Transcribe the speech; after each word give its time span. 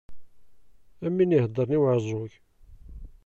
Am 1.05 1.15
win 1.17 1.33
i 1.35 1.37
iheddren 1.37 1.75
i 1.75 1.77
uɛeẓẓug. 1.81 2.31